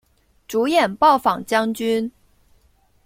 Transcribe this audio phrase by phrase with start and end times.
[0.47, 2.11] 主演暴坊将军。